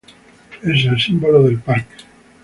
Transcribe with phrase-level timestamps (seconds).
[0.63, 1.93] Es el símbolo del parque.